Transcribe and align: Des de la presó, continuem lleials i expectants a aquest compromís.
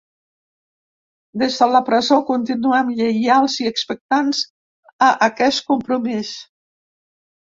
Des 1.41 1.57
de 1.63 1.67
la 1.75 1.81
presó, 1.89 2.17
continuem 2.31 2.89
lleials 3.01 3.59
i 3.65 3.69
expectants 3.75 4.41
a 5.09 5.11
aquest 5.31 5.65
compromís. 5.69 6.33